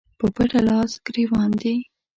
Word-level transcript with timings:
په 0.19 0.25
پټه 0.35 0.59
لاس 0.67 0.91
ګرېوان 1.05 1.51
دي 1.61 1.75